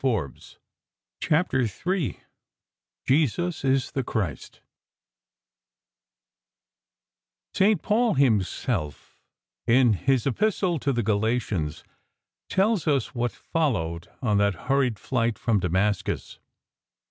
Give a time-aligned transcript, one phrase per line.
[0.03, 0.57] ■■
[1.21, 2.21] CHAPTER III"
[3.07, 4.59] JESUS IS THE CHRIST"
[7.53, 7.83] St.
[7.83, 9.19] Paul himself,
[9.67, 11.83] in his Epistle to the Gala tians,
[12.49, 16.39] tells ns what followed on that hurried flight from Damascus.